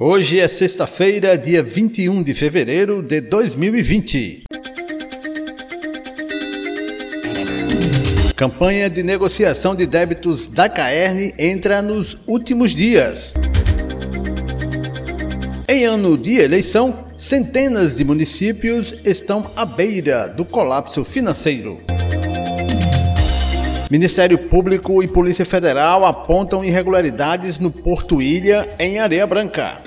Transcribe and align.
Hoje 0.00 0.38
é 0.38 0.46
sexta-feira, 0.46 1.36
dia 1.36 1.60
21 1.60 2.22
de 2.22 2.32
fevereiro 2.32 3.02
de 3.02 3.20
2020. 3.20 4.44
Campanha 8.36 8.88
de 8.88 9.02
negociação 9.02 9.74
de 9.74 9.86
débitos 9.86 10.46
da 10.46 10.68
Caerne 10.68 11.34
entra 11.36 11.82
nos 11.82 12.16
últimos 12.28 12.76
dias. 12.76 13.34
Em 15.68 15.84
ano 15.84 16.16
de 16.16 16.34
eleição, 16.34 17.04
centenas 17.18 17.96
de 17.96 18.04
municípios 18.04 18.94
estão 19.04 19.50
à 19.56 19.66
beira 19.66 20.28
do 20.28 20.44
colapso 20.44 21.04
financeiro. 21.04 21.87
Ministério 23.90 24.36
Público 24.36 25.02
e 25.02 25.08
Polícia 25.08 25.46
Federal 25.46 26.04
apontam 26.04 26.62
irregularidades 26.62 27.58
no 27.58 27.70
Porto 27.70 28.20
Ilha, 28.20 28.68
em 28.78 28.98
Areia 28.98 29.26
Branca. 29.26 29.80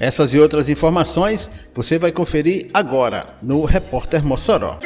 Essas 0.00 0.34
e 0.34 0.38
outras 0.38 0.68
informações 0.68 1.48
você 1.72 1.96
vai 1.96 2.10
conferir 2.10 2.68
agora 2.74 3.24
no 3.40 3.64
Repórter 3.64 4.24
Mossoró. 4.24 4.80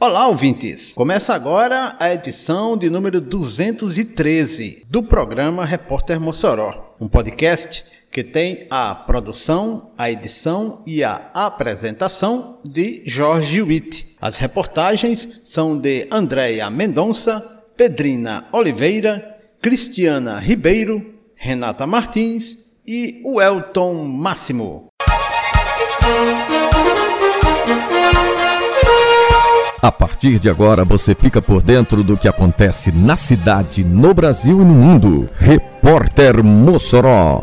Olá, 0.00 0.26
ouvintes! 0.26 0.92
Começa 0.92 1.32
agora 1.32 1.96
a 1.98 2.12
edição 2.12 2.76
de 2.76 2.90
número 2.90 3.20
213 3.20 4.84
do 4.90 5.02
programa 5.02 5.64
Repórter 5.64 6.20
Mossoró, 6.20 6.83
um 7.00 7.08
podcast 7.08 7.84
que 8.10 8.22
tem 8.22 8.66
a 8.70 8.94
produção, 8.94 9.92
a 9.98 10.08
edição 10.10 10.82
e 10.86 11.02
a 11.02 11.30
apresentação 11.34 12.60
de 12.64 13.02
Jorge 13.04 13.60
Witt. 13.60 14.16
As 14.20 14.38
reportagens 14.38 15.40
são 15.42 15.76
de 15.76 16.06
Andréia 16.12 16.70
Mendonça, 16.70 17.40
Pedrina 17.76 18.44
Oliveira, 18.52 19.36
Cristiana 19.60 20.38
Ribeiro, 20.38 21.14
Renata 21.34 21.86
Martins 21.86 22.56
e 22.86 23.20
o 23.24 23.42
Elton 23.42 24.04
Máximo. 24.04 24.93
A 29.84 29.92
partir 29.92 30.38
de 30.38 30.48
agora 30.48 30.82
você 30.82 31.14
fica 31.14 31.42
por 31.42 31.62
dentro 31.62 32.02
do 32.02 32.16
que 32.16 32.26
acontece 32.26 32.90
na 32.90 33.18
cidade, 33.18 33.84
no 33.84 34.14
Brasil 34.14 34.62
e 34.62 34.64
no 34.64 34.72
mundo. 34.72 35.28
Repórter 35.36 36.42
Mossoró. 36.42 37.42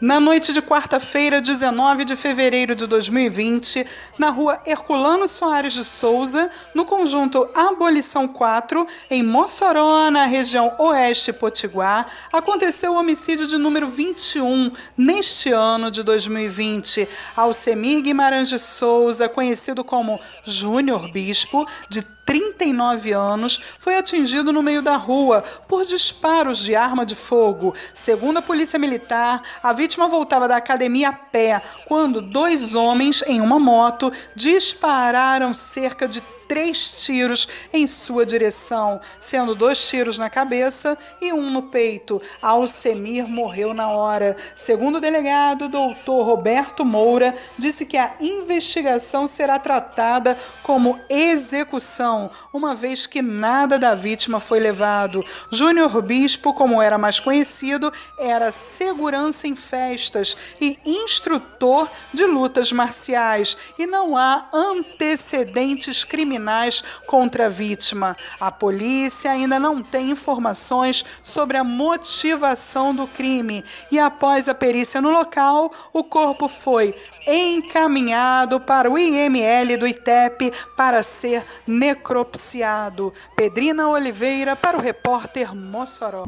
Na 0.00 0.20
noite 0.20 0.52
de 0.52 0.60
quarta-feira, 0.60 1.40
19 1.40 2.04
de 2.04 2.14
fevereiro 2.14 2.74
de 2.74 2.86
2020, 2.86 3.86
na 4.18 4.30
rua 4.30 4.60
Herculano 4.66 5.26
Soares 5.26 5.72
de 5.72 5.84
Souza, 5.84 6.50
no 6.74 6.84
conjunto 6.84 7.48
Abolição 7.54 8.28
4, 8.28 8.86
em 9.10 9.22
Mossoró, 9.22 10.10
na 10.10 10.24
região 10.24 10.74
oeste 10.78 11.32
potiguar, 11.32 12.06
aconteceu 12.32 12.92
o 12.92 12.96
homicídio 12.96 13.46
de 13.46 13.56
número 13.56 13.88
21 13.88 14.70
neste 14.96 15.50
ano 15.50 15.90
de 15.90 16.02
2020. 16.02 17.08
Alcemir 17.34 18.02
Guimarães 18.02 18.48
de 18.48 18.58
Souza, 18.58 19.28
conhecido 19.28 19.82
como 19.82 20.20
Júnior 20.44 21.10
Bispo, 21.10 21.66
de 21.88 22.02
39 22.28 23.12
anos, 23.12 23.58
foi 23.78 23.96
atingido 23.96 24.52
no 24.52 24.62
meio 24.62 24.82
da 24.82 24.96
rua 24.96 25.42
por 25.66 25.82
disparos 25.86 26.58
de 26.58 26.76
arma 26.76 27.06
de 27.06 27.14
fogo. 27.14 27.74
Segundo 27.94 28.36
a 28.36 28.42
Polícia 28.42 28.78
Militar, 28.78 29.40
a 29.62 29.72
vítima 29.78 30.08
voltava 30.08 30.48
da 30.48 30.56
academia 30.56 31.10
a 31.10 31.12
pé 31.12 31.62
quando 31.86 32.20
dois 32.20 32.74
homens 32.74 33.22
em 33.28 33.40
uma 33.40 33.60
moto 33.60 34.12
dispararam 34.34 35.54
cerca 35.54 36.08
de 36.08 36.20
três 36.48 37.04
tiros 37.04 37.46
em 37.72 37.86
sua 37.86 38.24
direção, 38.24 39.00
sendo 39.20 39.54
dois 39.54 39.86
tiros 39.86 40.16
na 40.16 40.30
cabeça 40.30 40.96
e 41.20 41.32
um 41.32 41.50
no 41.50 41.64
peito. 41.64 42.20
Alcemir 42.40 43.28
morreu 43.28 43.74
na 43.74 43.88
hora. 43.90 44.34
Segundo 44.56 44.96
o 44.96 45.00
delegado, 45.00 45.68
doutor 45.68 46.22
Roberto 46.24 46.84
Moura, 46.84 47.34
disse 47.58 47.84
que 47.84 47.98
a 47.98 48.14
investigação 48.18 49.28
será 49.28 49.58
tratada 49.58 50.38
como 50.62 50.98
execução, 51.10 52.30
uma 52.52 52.74
vez 52.74 53.06
que 53.06 53.20
nada 53.20 53.78
da 53.78 53.94
vítima 53.94 54.40
foi 54.40 54.58
levado. 54.58 55.24
Júnior 55.50 56.00
Bispo, 56.00 56.54
como 56.54 56.80
era 56.80 56.96
mais 56.96 57.20
conhecido, 57.20 57.92
era 58.18 58.50
segurança 58.50 59.46
em 59.46 59.54
festas 59.54 60.36
e 60.60 60.78
instrutor 60.86 61.90
de 62.14 62.24
lutas 62.24 62.72
marciais 62.72 63.56
e 63.78 63.86
não 63.86 64.16
há 64.16 64.48
antecedentes 64.52 66.04
criminais 66.04 66.37
criminais 66.38 66.82
contra 67.06 67.46
a 67.46 67.48
vítima. 67.48 68.16
A 68.40 68.50
polícia 68.50 69.30
ainda 69.30 69.58
não 69.58 69.82
tem 69.82 70.10
informações 70.10 71.04
sobre 71.22 71.56
a 71.56 71.64
motivação 71.64 72.94
do 72.94 73.06
crime 73.06 73.64
e, 73.90 73.98
após 73.98 74.48
a 74.48 74.54
perícia 74.54 75.00
no 75.00 75.10
local, 75.10 75.70
o 75.92 76.04
corpo 76.04 76.48
foi 76.48 76.94
encaminhado 77.26 78.58
para 78.58 78.90
o 78.90 78.98
IML 78.98 79.76
do 79.76 79.86
ITEP 79.86 80.50
para 80.76 81.02
ser 81.02 81.44
necropsiado. 81.66 83.12
Pedrina 83.36 83.88
Oliveira 83.88 84.56
para 84.56 84.78
o 84.78 84.80
repórter 84.80 85.54
Mossoró. 85.54 86.24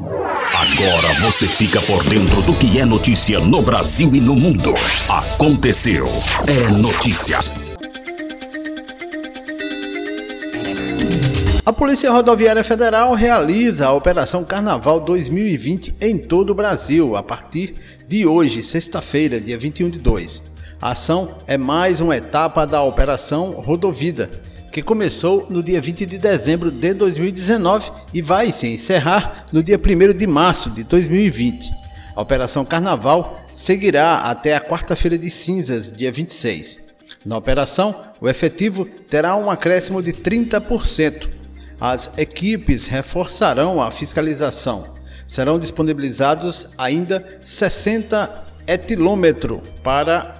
Agora 0.53 1.13
você 1.21 1.47
fica 1.47 1.81
por 1.81 2.03
dentro 2.03 2.41
do 2.43 2.53
que 2.53 2.79
é 2.79 2.85
notícia 2.85 3.39
no 3.39 3.61
Brasil 3.61 4.13
e 4.13 4.19
no 4.19 4.35
mundo. 4.35 4.73
Aconteceu. 5.09 6.07
É 6.47 6.69
notícias. 6.69 7.70
A 11.63 11.71
Polícia 11.71 12.11
Rodoviária 12.11 12.63
Federal 12.63 13.13
realiza 13.13 13.85
a 13.85 13.93
Operação 13.93 14.43
Carnaval 14.43 14.99
2020 14.99 15.93
em 16.01 16.17
todo 16.17 16.49
o 16.49 16.55
Brasil 16.55 17.15
a 17.15 17.21
partir 17.21 17.75
de 18.07 18.25
hoje, 18.25 18.63
sexta-feira, 18.63 19.39
dia 19.39 19.59
21 19.59 19.91
de 19.91 19.99
2. 19.99 20.41
A 20.81 20.93
ação 20.93 21.35
é 21.45 21.59
mais 21.59 22.01
uma 22.01 22.17
etapa 22.17 22.65
da 22.65 22.81
Operação 22.81 23.51
Rodovida, 23.51 24.27
que 24.71 24.81
começou 24.81 25.45
no 25.51 25.61
dia 25.61 25.79
20 25.79 26.03
de 26.07 26.17
dezembro 26.17 26.71
de 26.71 26.95
2019 26.95 27.91
e 28.11 28.23
vai 28.23 28.51
se 28.51 28.65
encerrar 28.65 29.45
no 29.53 29.61
dia 29.61 29.77
1 29.79 30.17
de 30.17 30.25
março 30.25 30.71
de 30.71 30.83
2020. 30.83 31.69
A 32.15 32.21
Operação 32.21 32.65
Carnaval 32.65 33.39
seguirá 33.53 34.15
até 34.21 34.55
a 34.55 34.61
quarta-feira 34.61 35.15
de 35.15 35.29
cinzas, 35.29 35.91
dia 35.91 36.11
26. 36.11 36.79
Na 37.23 37.37
operação, 37.37 37.95
o 38.19 38.27
efetivo 38.27 38.83
terá 38.83 39.35
um 39.35 39.51
acréscimo 39.51 40.01
de 40.01 40.11
30% 40.11 41.40
as 41.81 42.11
equipes 42.15 42.85
reforçarão 42.85 43.81
a 43.81 43.89
fiscalização. 43.89 44.85
Serão 45.27 45.57
disponibilizados 45.57 46.67
ainda 46.77 47.39
60 47.43 48.45
etilômetros 48.67 49.61
para 49.83 50.35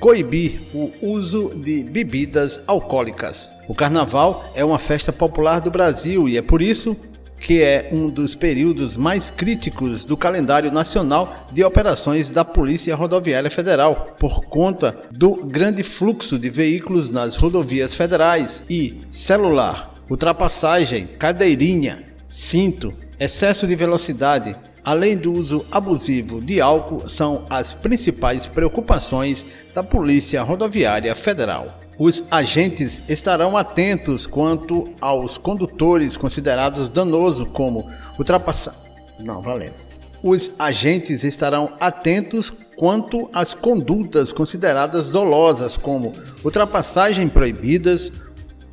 coibir 0.00 0.58
o 0.74 0.92
uso 1.00 1.52
de 1.54 1.84
bebidas 1.84 2.60
alcoólicas. 2.66 3.48
O 3.68 3.74
carnaval 3.74 4.44
é 4.54 4.64
uma 4.64 4.78
festa 4.78 5.12
popular 5.12 5.60
do 5.60 5.70
Brasil 5.70 6.28
e 6.28 6.36
é 6.36 6.42
por 6.42 6.60
isso 6.60 6.96
que 7.38 7.62
é 7.62 7.90
um 7.92 8.08
dos 8.08 8.34
períodos 8.34 8.96
mais 8.96 9.30
críticos 9.30 10.02
do 10.02 10.16
calendário 10.16 10.72
nacional 10.72 11.46
de 11.52 11.62
operações 11.62 12.30
da 12.30 12.44
Polícia 12.44 12.96
Rodoviária 12.96 13.50
Federal, 13.50 14.16
por 14.18 14.46
conta 14.46 14.98
do 15.10 15.34
grande 15.46 15.82
fluxo 15.82 16.38
de 16.38 16.48
veículos 16.48 17.10
nas 17.10 17.36
rodovias 17.36 17.94
federais 17.94 18.62
e 18.68 19.00
celular 19.10 19.93
ultrapassagem, 20.10 21.06
cadeirinha, 21.06 22.04
cinto, 22.28 22.92
excesso 23.18 23.66
de 23.66 23.74
velocidade, 23.74 24.56
além 24.84 25.16
do 25.16 25.32
uso 25.32 25.64
abusivo 25.70 26.40
de 26.40 26.60
álcool, 26.60 27.08
são 27.08 27.46
as 27.48 27.72
principais 27.72 28.46
preocupações 28.46 29.44
da 29.74 29.82
Polícia 29.82 30.42
Rodoviária 30.42 31.14
Federal. 31.14 31.78
Os 31.98 32.24
agentes 32.30 33.02
estarão 33.08 33.56
atentos 33.56 34.26
quanto 34.26 34.94
aos 35.00 35.38
condutores 35.38 36.16
considerados 36.16 36.90
danosos 36.90 37.46
como 37.52 37.88
ultrapassagem. 38.18 38.80
Não, 39.20 39.40
valendo. 39.40 39.84
Os 40.22 40.50
agentes 40.58 41.22
estarão 41.22 41.72
atentos 41.78 42.50
quanto 42.76 43.28
às 43.32 43.54
condutas 43.54 44.32
consideradas 44.32 45.10
dolosas, 45.10 45.76
como 45.76 46.12
ultrapassagem 46.42 47.28
proibidas, 47.28 48.10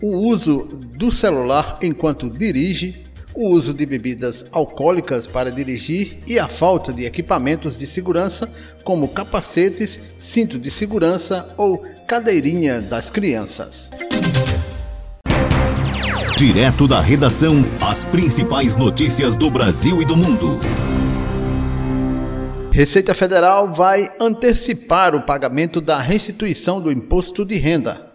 o 0.01 0.17
uso 0.17 0.67
do 0.97 1.11
celular 1.11 1.77
enquanto 1.81 2.29
dirige, 2.29 3.03
o 3.33 3.49
uso 3.49 3.73
de 3.73 3.85
bebidas 3.85 4.43
alcoólicas 4.51 5.25
para 5.25 5.51
dirigir 5.51 6.19
e 6.27 6.37
a 6.37 6.47
falta 6.47 6.91
de 6.91 7.05
equipamentos 7.05 7.77
de 7.77 7.87
segurança, 7.87 8.51
como 8.83 9.07
capacetes, 9.07 9.99
cinto 10.17 10.59
de 10.59 10.69
segurança 10.69 11.53
ou 11.55 11.83
cadeirinha 12.07 12.81
das 12.81 13.09
crianças. 13.09 13.91
Direto 16.37 16.87
da 16.87 16.99
redação, 16.99 17.63
as 17.79 18.03
principais 18.03 18.75
notícias 18.75 19.37
do 19.37 19.49
Brasil 19.49 20.01
e 20.01 20.05
do 20.05 20.17
mundo. 20.17 20.57
Receita 22.73 23.13
Federal 23.13 23.71
vai 23.71 24.09
antecipar 24.19 25.13
o 25.15 25.21
pagamento 25.21 25.79
da 25.79 25.99
restituição 25.99 26.81
do 26.81 26.91
imposto 26.91 27.45
de 27.45 27.57
renda. 27.57 28.10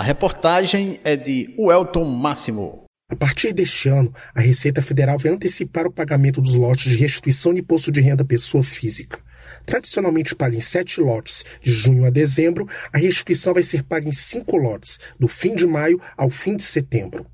A 0.00 0.02
reportagem 0.02 0.98
é 1.04 1.14
de 1.14 1.54
Welton 1.58 2.06
Máximo. 2.06 2.86
A 3.10 3.14
partir 3.14 3.52
deste 3.52 3.86
ano, 3.90 4.10
a 4.34 4.40
Receita 4.40 4.80
Federal 4.80 5.18
vai 5.18 5.30
antecipar 5.30 5.86
o 5.86 5.92
pagamento 5.92 6.40
dos 6.40 6.54
lotes 6.54 6.90
de 6.90 6.96
restituição 6.96 7.52
de 7.52 7.60
imposto 7.60 7.92
de 7.92 8.00
renda 8.00 8.24
pessoa 8.24 8.62
física. 8.62 9.18
Tradicionalmente 9.66 10.34
paga 10.34 10.56
em 10.56 10.60
sete 10.60 11.02
lotes, 11.02 11.44
de 11.62 11.70
junho 11.70 12.06
a 12.06 12.10
dezembro, 12.10 12.66
a 12.90 12.96
restituição 12.96 13.52
vai 13.52 13.62
ser 13.62 13.82
paga 13.82 14.08
em 14.08 14.12
cinco 14.12 14.56
lotes, 14.56 14.98
do 15.18 15.28
fim 15.28 15.54
de 15.54 15.66
maio 15.66 16.00
ao 16.16 16.30
fim 16.30 16.56
de 16.56 16.62
setembro. 16.62 17.26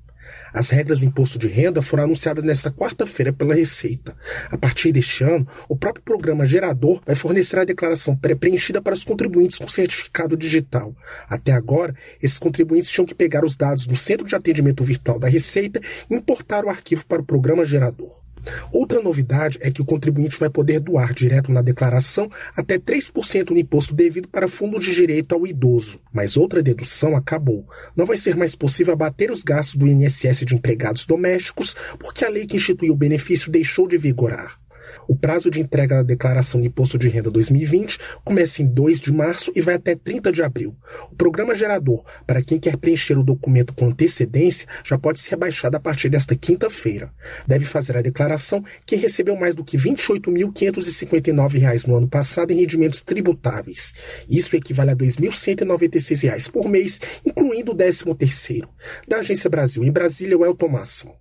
As 0.57 0.71
regras 0.71 0.97
do 0.97 1.05
imposto 1.05 1.37
de 1.37 1.47
renda 1.47 1.83
foram 1.83 2.05
anunciadas 2.05 2.43
nesta 2.43 2.71
quarta-feira 2.71 3.31
pela 3.31 3.53
Receita. 3.53 4.17
A 4.49 4.57
partir 4.57 4.91
deste 4.91 5.23
ano, 5.23 5.47
o 5.69 5.75
próprio 5.75 6.03
programa 6.03 6.47
gerador 6.47 6.99
vai 7.05 7.15
fornecer 7.15 7.59
a 7.59 7.63
declaração 7.63 8.15
pré-preenchida 8.15 8.81
para 8.81 8.95
os 8.95 9.03
contribuintes 9.03 9.59
com 9.59 9.67
certificado 9.67 10.35
digital. 10.35 10.95
Até 11.29 11.51
agora, 11.51 11.93
esses 12.19 12.39
contribuintes 12.39 12.89
tinham 12.89 13.05
que 13.05 13.13
pegar 13.13 13.45
os 13.45 13.55
dados 13.55 13.85
no 13.85 13.95
centro 13.95 14.25
de 14.25 14.35
atendimento 14.35 14.83
virtual 14.83 15.19
da 15.19 15.27
Receita 15.27 15.79
e 16.09 16.15
importar 16.15 16.65
o 16.65 16.69
arquivo 16.69 17.05
para 17.05 17.21
o 17.21 17.25
programa 17.25 17.63
gerador. 17.63 18.26
Outra 18.73 19.01
novidade 19.01 19.57
é 19.61 19.71
que 19.71 19.81
o 19.81 19.85
contribuinte 19.85 20.39
vai 20.39 20.49
poder 20.49 20.79
doar 20.79 21.13
direto 21.13 21.51
na 21.51 21.61
declaração 21.61 22.29
até 22.55 22.77
3% 22.77 23.51
no 23.51 23.57
imposto 23.57 23.93
devido 23.93 24.27
para 24.27 24.47
fundo 24.47 24.79
de 24.79 24.93
direito 24.93 25.33
ao 25.33 25.45
idoso. 25.45 25.99
Mas 26.13 26.37
outra 26.37 26.61
dedução 26.61 27.15
acabou. 27.15 27.67
Não 27.95 28.05
vai 28.05 28.17
ser 28.17 28.35
mais 28.35 28.55
possível 28.55 28.93
abater 28.93 29.31
os 29.31 29.43
gastos 29.43 29.75
do 29.75 29.87
INSS 29.87 30.45
de 30.45 30.55
empregados 30.55 31.05
domésticos 31.05 31.75
porque 31.99 32.25
a 32.25 32.29
lei 32.29 32.45
que 32.45 32.55
instituiu 32.55 32.93
o 32.93 32.97
benefício 32.97 33.51
deixou 33.51 33.87
de 33.87 33.97
vigorar. 33.97 34.59
O 35.07 35.15
prazo 35.15 35.49
de 35.51 35.59
entrega 35.59 35.97
da 35.97 36.03
declaração 36.03 36.61
de 36.61 36.67
imposto 36.67 36.97
de 36.97 37.07
renda 37.09 37.29
2020 37.29 37.97
começa 38.23 38.61
em 38.61 38.67
2 38.67 39.01
de 39.01 39.11
março 39.11 39.51
e 39.55 39.61
vai 39.61 39.75
até 39.75 39.95
30 39.95 40.31
de 40.31 40.41
abril. 40.41 40.75
O 41.11 41.15
programa 41.15 41.53
gerador, 41.53 42.03
para 42.25 42.41
quem 42.41 42.57
quer 42.59 42.77
preencher 42.77 43.17
o 43.17 43.23
documento 43.23 43.73
com 43.73 43.87
antecedência, 43.87 44.67
já 44.83 44.97
pode 44.97 45.19
ser 45.19 45.31
rebaixado 45.31 45.75
a 45.77 45.79
partir 45.79 46.09
desta 46.09 46.35
quinta-feira. 46.35 47.11
Deve 47.45 47.65
fazer 47.65 47.97
a 47.97 48.01
declaração 48.01 48.63
quem 48.85 48.97
recebeu 48.99 49.35
mais 49.35 49.55
do 49.55 49.63
que 49.63 49.77
R$ 49.77 49.91
28.559 49.91 51.87
no 51.87 51.95
ano 51.95 52.07
passado 52.07 52.51
em 52.51 52.57
rendimentos 52.57 53.01
tributáveis. 53.01 53.93
Isso 54.29 54.55
equivale 54.55 54.91
a 54.91 54.93
R$ 54.93 54.99
2.196 54.99 56.51
por 56.51 56.67
mês, 56.67 56.99
incluindo 57.25 57.71
o 57.71 57.75
13º. 57.75 58.67
Da 59.07 59.17
Agência 59.17 59.49
Brasil, 59.49 59.83
em 59.83 59.91
Brasília, 59.91 60.37
o 60.37 60.45
Elton 60.45 60.69
Máximo. 60.69 61.15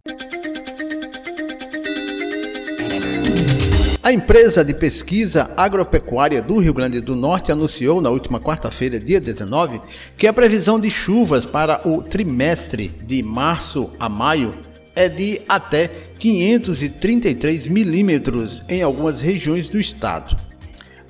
A 4.07 4.13
empresa 4.13 4.65
de 4.65 4.73
pesquisa 4.73 5.51
agropecuária 5.57 6.41
do 6.41 6.59
Rio 6.59 6.73
Grande 6.73 7.01
do 7.01 7.17
Norte 7.17 7.51
anunciou 7.51 8.01
na 8.01 8.09
última 8.09 8.39
quarta-feira, 8.39 9.01
dia 9.01 9.21
19, 9.21 9.81
que 10.17 10.29
a 10.29 10.33
previsão 10.33 10.79
de 10.79 10.89
chuvas 10.89 11.45
para 11.45 11.81
o 11.85 12.03
trimestre 12.03 12.87
de 13.05 13.21
março 13.21 13.91
a 13.99 14.09
maio 14.09 14.55
é 14.95 15.09
de 15.09 15.41
até 15.49 15.91
533 16.21 17.67
milímetros 17.67 18.63
em 18.69 18.81
algumas 18.81 19.21
regiões 19.21 19.69
do 19.69 19.81
estado. 19.81 20.37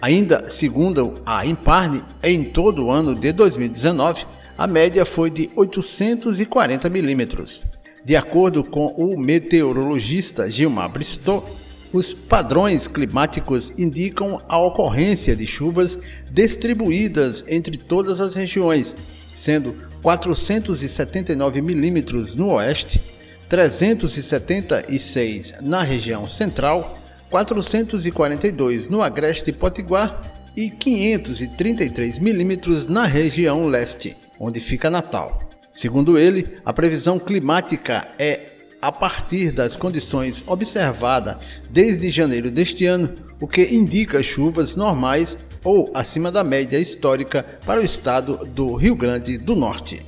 Ainda 0.00 0.48
segundo 0.48 1.20
a 1.26 1.44
Imparne, 1.44 2.02
em 2.22 2.44
todo 2.44 2.86
o 2.86 2.90
ano 2.90 3.14
de 3.14 3.30
2019, 3.30 4.24
a 4.56 4.66
média 4.66 5.04
foi 5.04 5.28
de 5.28 5.50
840 5.54 6.88
milímetros. 6.88 7.62
De 8.02 8.16
acordo 8.16 8.64
com 8.64 8.86
o 8.96 9.20
meteorologista 9.20 10.50
Gilmar 10.50 10.88
Bristol, 10.88 11.46
os 11.92 12.12
padrões 12.12 12.88
climáticos 12.88 13.72
indicam 13.78 14.42
a 14.48 14.58
ocorrência 14.58 15.36
de 15.36 15.46
chuvas 15.46 15.98
distribuídas 16.30 17.44
entre 17.48 17.76
todas 17.76 18.20
as 18.20 18.34
regiões, 18.34 18.96
sendo 19.34 19.74
479 20.02 21.62
milímetros 21.62 22.34
no 22.34 22.50
oeste, 22.52 23.00
376 23.48 25.54
na 25.62 25.82
região 25.82 26.26
central, 26.26 26.98
442 27.30 28.88
no 28.88 29.00
agreste 29.02 29.52
potiguar 29.52 30.20
e 30.56 30.70
533 30.70 32.18
milímetros 32.18 32.86
na 32.86 33.04
região 33.04 33.66
leste, 33.66 34.16
onde 34.40 34.58
fica 34.58 34.90
Natal. 34.90 35.38
Segundo 35.72 36.18
ele, 36.18 36.56
a 36.64 36.72
previsão 36.72 37.18
climática 37.18 38.08
é 38.18 38.55
a 38.80 38.92
partir 38.92 39.50
das 39.50 39.76
condições 39.76 40.42
observadas 40.46 41.36
desde 41.70 42.08
janeiro 42.10 42.50
deste 42.50 42.86
ano, 42.86 43.14
o 43.40 43.46
que 43.46 43.74
indica 43.74 44.22
chuvas 44.22 44.74
normais 44.74 45.36
ou 45.64 45.90
acima 45.94 46.30
da 46.30 46.44
média 46.44 46.78
histórica 46.78 47.44
para 47.64 47.80
o 47.80 47.84
estado 47.84 48.38
do 48.46 48.74
Rio 48.74 48.94
Grande 48.94 49.36
do 49.36 49.56
Norte. 49.56 50.04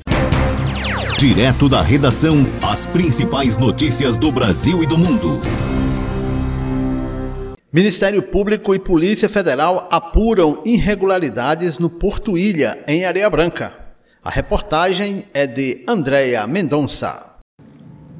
Direto 1.19 1.69
da 1.69 1.83
redação, 1.83 2.47
as 2.63 2.87
principais 2.87 3.59
notícias 3.59 4.19
do 4.19 4.31
Brasil 4.31 4.83
e 4.83 4.87
do 4.87 4.97
mundo. 4.97 5.41
Ministério 7.73 8.23
Público 8.23 8.75
e 8.75 8.79
Polícia 8.79 9.29
Federal 9.29 9.89
apuram 9.91 10.63
irregularidades 10.65 11.79
no 11.79 11.91
Porto 11.91 12.39
Ilha, 12.39 12.83
em 12.87 13.05
Areia 13.05 13.29
Branca. 13.29 13.75
A 14.25 14.31
reportagem 14.31 15.25
é 15.35 15.47
de 15.47 15.85
Andréa 15.87 16.47
Mendonça. 16.47 17.28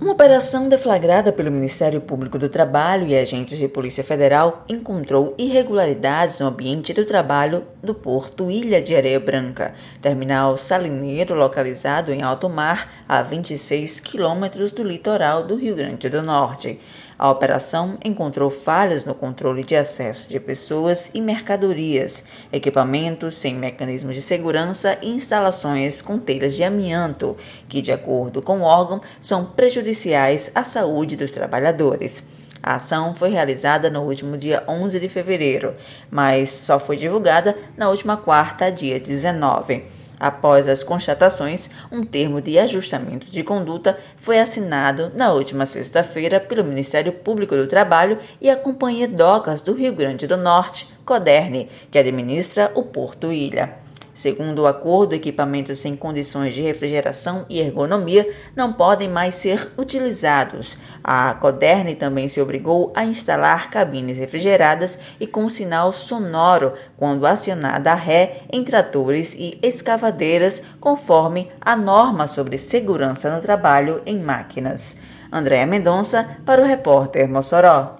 Uma 0.01 0.13
operação 0.13 0.69
deflagrada 0.69 1.33
pelo 1.33 1.51
Ministério 1.51 2.01
Público 2.01 2.39
do 2.39 2.49
Trabalho 2.49 3.09
e 3.09 3.17
agentes 3.17 3.59
de 3.59 3.67
Polícia 3.67 4.05
Federal 4.05 4.65
encontrou 4.69 5.35
irregularidades 5.37 6.39
no 6.39 6.47
ambiente 6.47 6.95
do 6.95 7.05
trabalho 7.05 7.65
do 7.83 7.93
Porto 7.93 8.49
Ilha 8.49 8.81
de 8.81 8.95
Areia 8.95 9.19
Branca, 9.19 9.75
terminal 10.01 10.57
salineiro 10.57 11.35
localizado 11.35 12.13
em 12.13 12.23
alto 12.23 12.49
mar, 12.49 13.05
a 13.09 13.23
26 13.23 13.99
quilômetros 13.99 14.71
do 14.71 14.85
litoral 14.85 15.43
do 15.43 15.57
Rio 15.57 15.75
Grande 15.75 16.09
do 16.09 16.23
Norte. 16.23 16.79
A 17.19 17.29
operação 17.29 17.99
encontrou 18.05 18.49
falhas 18.49 19.05
no 19.05 19.13
controle 19.13 19.65
de 19.65 19.75
acesso 19.75 20.29
de 20.29 20.39
pessoas 20.39 21.11
e 21.13 21.21
mercadorias, 21.21 22.23
equipamentos 22.53 23.35
sem 23.35 23.57
mecanismos 23.57 24.15
de 24.15 24.23
segurança 24.23 24.97
e 25.03 25.11
instalações 25.11 26.01
com 26.01 26.17
telhas 26.17 26.55
de 26.55 26.63
amianto, 26.63 27.37
que, 27.69 27.83
de 27.83 27.91
acordo 27.91 28.41
com 28.41 28.61
o 28.61 28.63
órgão, 28.63 29.01
são 29.21 29.45
prejudiciais 29.45 30.53
à 30.55 30.63
saúde 30.63 31.17
dos 31.17 31.33
trabalhadores. 31.33 32.23
A 32.63 32.77
ação 32.77 33.13
foi 33.13 33.31
realizada 33.31 33.91
no 33.91 34.03
último 34.03 34.37
dia 34.37 34.63
11 34.69 35.01
de 35.01 35.09
fevereiro, 35.09 35.75
mas 36.09 36.51
só 36.51 36.79
foi 36.79 36.97
divulgada 36.97 37.57
na 37.77 37.89
última 37.89 38.17
quarta, 38.17 38.71
dia 38.71 39.01
19. 39.01 39.98
Após 40.19 40.69
as 40.69 40.83
constatações, 40.83 41.71
um 41.91 42.05
termo 42.05 42.41
de 42.41 42.59
ajustamento 42.59 43.31
de 43.31 43.43
conduta 43.43 43.99
foi 44.17 44.39
assinado 44.39 45.13
na 45.15 45.33
última 45.33 45.67
sexta-feira 45.67 46.41
pelo 46.41 46.65
Ministério 46.65 47.13
Público 47.13 47.55
do 47.55 47.67
Trabalho 47.67 48.19
e 48.41 48.51
a 48.51 48.57
Companhia 48.57 49.07
Docas 49.07 49.63
do 49.63 49.73
Rio 49.73 49.95
Grande 49.95 50.27
do 50.27 50.37
Norte, 50.37 50.89
Coderne, 51.05 51.69
que 51.91 51.99
administra 51.99 52.73
o 52.75 52.83
Porto 52.83 53.33
Ilha. 53.33 53.88
Segundo 54.19 54.63
o 54.63 54.67
acordo, 54.67 55.15
equipamentos 55.15 55.79
sem 55.79 55.95
condições 55.95 56.53
de 56.53 56.61
refrigeração 56.61 57.47
e 57.49 57.61
ergonomia 57.61 58.29
não 58.57 58.73
podem 58.73 59.09
mais 59.09 59.37
ser 59.37 59.71
utilizados. 59.79 60.77
A 61.05 61.35
Coderne 61.35 61.95
também 61.95 62.29
se 62.29 62.41
obrigou 62.41 62.93
a 62.97 63.05
instalar 63.05 63.71
cabines 63.71 64.19
refrigeradas 64.19 64.99
e 65.21 65.27
com 65.29 65.49
sinal 65.49 65.93
sonoro 65.93 66.73
quando 66.97 67.29
acionada 67.29 67.93
a 67.93 67.95
ré 67.95 68.41
em 68.51 68.65
tratores 68.65 69.37
e 69.39 69.57
escavadeiras, 69.63 70.61
conforme 70.81 71.49
a 71.61 71.77
norma 71.77 72.27
sobre 72.27 72.59
segurança 72.59 73.33
no 73.33 73.41
trabalho 73.41 74.03
em 74.05 74.19
máquinas. 74.19 74.97
Andréa 75.31 75.65
Mendonça 75.65 76.39
para 76.45 76.61
o 76.61 76.67
repórter 76.67 77.29
Mossoró. 77.29 77.97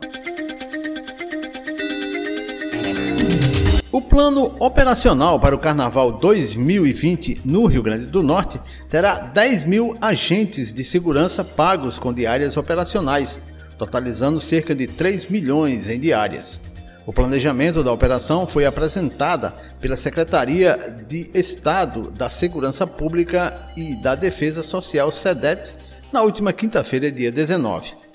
O 3.99 4.03
plano 4.03 4.55
operacional 4.61 5.41
para 5.41 5.57
o 5.57 5.59
Carnaval 5.59 6.13
2020 6.13 7.41
no 7.45 7.67
Rio 7.67 7.83
Grande 7.83 8.07
do 8.07 8.23
Norte 8.23 8.61
terá 8.89 9.19
10 9.19 9.65
mil 9.65 9.93
agentes 10.01 10.73
de 10.73 10.85
segurança 10.85 11.43
pagos 11.43 11.99
com 11.99 12.15
diárias 12.15 12.57
operacionais, 12.57 13.41
totalizando 13.77 14.39
cerca 14.39 14.73
de 14.73 14.87
3 14.87 15.29
milhões 15.29 15.91
em 15.91 15.99
diárias. 15.99 16.61
O 17.05 17.13
planejamento 17.13 17.83
da 17.83 17.91
operação 17.91 18.47
foi 18.47 18.67
apresentada 18.67 19.53
pela 19.81 19.97
Secretaria 19.97 20.79
de 21.09 21.29
Estado 21.35 22.09
da 22.09 22.31
Segurança 22.31 22.87
Pública 22.87 23.53
e 23.77 24.01
da 24.01 24.15
Defesa 24.15 24.63
Social 24.63 25.11
SEDET 25.11 25.75
na 26.13 26.23
última 26.23 26.53
quinta-feira, 26.53 27.11
dia 27.11 27.33
19. 27.33 28.08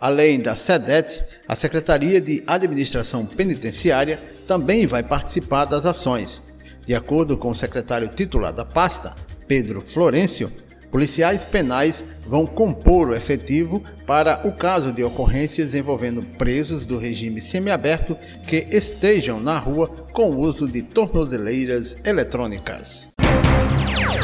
Além 0.00 0.40
da 0.40 0.56
SEDET, 0.56 1.22
a 1.46 1.54
Secretaria 1.54 2.22
de 2.22 2.42
Administração 2.46 3.26
Penitenciária 3.26 4.18
também 4.46 4.86
vai 4.86 5.02
participar 5.02 5.66
das 5.66 5.84
ações. 5.84 6.40
De 6.86 6.94
acordo 6.94 7.36
com 7.36 7.50
o 7.50 7.54
secretário 7.54 8.08
titular 8.08 8.52
da 8.52 8.64
pasta, 8.64 9.14
Pedro 9.46 9.82
Florencio, 9.82 10.50
policiais 10.90 11.44
penais 11.44 12.02
vão 12.26 12.46
compor 12.46 13.10
o 13.10 13.14
efetivo 13.14 13.84
para 14.06 14.40
o 14.48 14.52
caso 14.52 14.90
de 14.90 15.04
ocorrências 15.04 15.74
envolvendo 15.74 16.22
presos 16.22 16.86
do 16.86 16.96
regime 16.96 17.42
semiaberto 17.42 18.16
que 18.46 18.66
estejam 18.70 19.38
na 19.38 19.58
rua 19.58 19.88
com 20.14 20.30
uso 20.30 20.66
de 20.66 20.80
tornozeleiras 20.80 21.94
eletrônicas. 22.06 23.06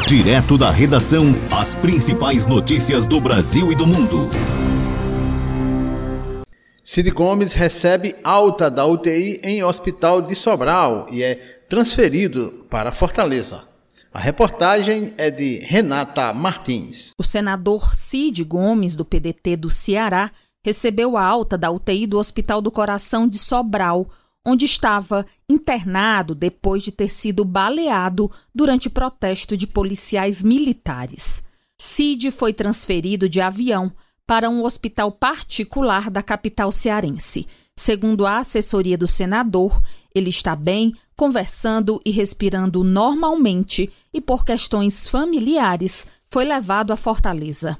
Direto 0.07 0.57
da 0.57 0.71
redação, 0.71 1.35
as 1.51 1.75
principais 1.75 2.47
notícias 2.47 3.05
do 3.05 3.21
Brasil 3.21 3.71
e 3.71 3.75
do 3.75 3.85
mundo. 3.85 4.27
Cid 6.89 7.11
Gomes 7.11 7.51
recebe 7.51 8.15
alta 8.23 8.71
da 8.71 8.85
UTI 8.85 9.41
em 9.43 9.61
hospital 9.61 10.21
de 10.21 10.33
Sobral 10.33 11.05
e 11.11 11.21
é 11.21 11.35
transferido 11.67 12.65
para 12.69 12.93
Fortaleza. 12.93 13.67
A 14.13 14.19
reportagem 14.21 15.13
é 15.17 15.29
de 15.29 15.59
Renata 15.65 16.33
Martins. 16.33 17.11
O 17.19 17.25
senador 17.25 17.93
Cid 17.93 18.41
Gomes, 18.45 18.95
do 18.95 19.03
PDT 19.03 19.57
do 19.57 19.69
Ceará, 19.69 20.31
recebeu 20.63 21.17
a 21.17 21.25
alta 21.25 21.57
da 21.57 21.69
UTI 21.69 22.07
do 22.07 22.17
Hospital 22.17 22.61
do 22.61 22.71
Coração 22.71 23.27
de 23.27 23.37
Sobral, 23.37 24.09
onde 24.45 24.63
estava 24.63 25.25
internado 25.49 26.33
depois 26.33 26.81
de 26.81 26.93
ter 26.93 27.09
sido 27.09 27.43
baleado 27.43 28.31
durante 28.55 28.89
protesto 28.89 29.57
de 29.57 29.67
policiais 29.67 30.41
militares. 30.41 31.43
Cid 31.77 32.31
foi 32.31 32.53
transferido 32.53 33.27
de 33.27 33.41
avião 33.41 33.91
para 34.27 34.49
um 34.49 34.65
hospital 34.65 35.09
particular 35.09 36.11
da 36.11 36.21
capital 36.21 36.69
cearense. 36.71 37.47
Segundo 37.75 38.25
a 38.25 38.39
assessoria 38.39 38.97
do 38.97 39.07
senador, 39.07 39.81
ele 40.13 40.29
está 40.29 40.55
bem, 40.55 40.93
conversando 41.15 42.01
e 42.05 42.11
respirando 42.11 42.83
normalmente 42.83 43.89
e, 44.13 44.19
por 44.19 44.43
questões 44.43 45.07
familiares, 45.07 46.05
foi 46.29 46.43
levado 46.43 46.91
a 46.91 46.97
Fortaleza. 46.97 47.77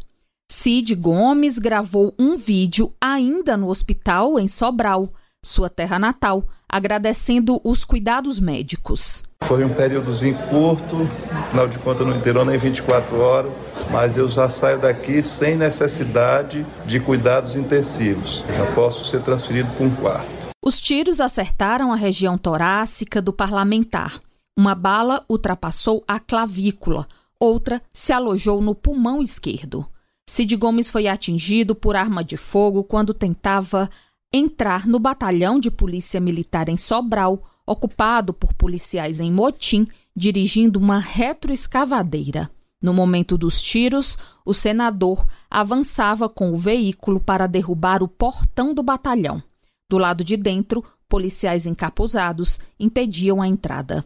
Cid 0.50 0.96
Gomes 0.96 1.60
gravou 1.60 2.16
um 2.18 2.38
vídeo 2.38 2.94
ainda 3.01 3.58
no 3.58 3.68
hospital 3.68 4.39
em 4.39 4.48
Sobral, 4.48 5.13
sua 5.44 5.70
terra 5.70 6.00
natal, 6.00 6.48
agradecendo 6.70 7.62
os 7.64 7.86
cuidados 7.86 8.40
médicos. 8.40 9.24
Foi 9.42 9.64
um 9.64 9.70
períodozinho 9.70 10.38
curto, 10.50 11.08
afinal 11.32 11.68
de 11.68 11.80
contas 11.80 12.06
não 12.06 12.18
inteirou 12.18 12.44
nem 12.44 12.58
24 12.58 13.18
horas, 13.20 13.64
mas 13.92 14.18
eu 14.18 14.28
já 14.28 14.50
saio 14.50 14.80
daqui 14.80 15.24
sem 15.24 15.56
necessidade 15.56 16.66
de 16.86 17.00
cuidados 17.00 17.56
intensivos. 17.56 18.44
Já 18.56 18.66
posso 18.74 19.06
ser 19.06 19.22
transferido 19.22 19.70
para 19.72 19.86
um 19.86 19.96
quarto. 19.96 20.48
Os 20.64 20.82
tiros 20.82 21.22
acertaram 21.22 21.94
a 21.94 21.96
região 21.96 22.38
torácica 22.38 23.22
do 23.22 23.32
parlamentar. 23.32 24.20
Uma 24.58 24.76
bala 24.76 25.24
ultrapassou 25.30 26.04
a 26.08 26.20
clavícula, 26.20 27.08
outra 27.40 27.82
se 27.94 28.12
alojou 28.12 28.62
no 28.62 28.76
pulmão 28.76 29.22
esquerdo. 29.22 29.86
Cid 30.30 30.58
Gomes 30.58 30.90
foi 30.90 31.08
atingido 31.08 31.74
por 31.74 31.96
arma 31.96 32.22
de 32.22 32.36
fogo 32.36 32.84
quando 32.84 33.14
tentava 33.14 33.90
entrar 34.31 34.86
no 34.88 35.00
batalhão 35.00 35.60
de 35.60 35.72
polícia 35.72 36.19
militar 36.19 36.69
em 36.69 36.77
Sobral, 36.77 37.43
ocupado 37.65 38.34
por 38.34 38.53
policiais 38.53 39.19
em 39.19 39.31
motim, 39.31 39.88
dirigindo 40.15 40.79
uma 40.79 41.00
retroescavadeira. 41.00 42.50
No 42.81 42.93
momento 42.93 43.38
dos 43.38 43.62
tiros, 43.62 44.17
o 44.46 44.53
senador 44.53 45.25
avançava 45.50 46.29
com 46.29 46.51
o 46.51 46.55
veículo 46.55 47.19
para 47.19 47.48
derrubar 47.48 48.03
o 48.03 48.07
portão 48.07 48.74
do 48.74 48.84
batalhão. 48.84 49.41
Do 49.89 49.98
lado 49.98 50.24
de 50.24 50.38
dentro, 50.38 50.84
policiais 51.10 51.65
encapuzados 51.65 52.60
impediam 52.79 53.41
a 53.41 53.48
entrada. 53.48 54.05